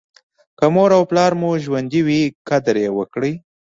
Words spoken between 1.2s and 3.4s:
مو ژوندي وي قدر یې وکړئ.